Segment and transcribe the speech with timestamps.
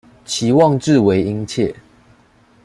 [0.25, 1.75] 期望至為殷切